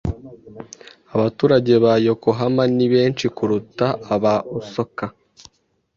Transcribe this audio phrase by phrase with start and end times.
[1.15, 5.05] Abaturage ba Yokohama ni benshi kuruta aba Osaka..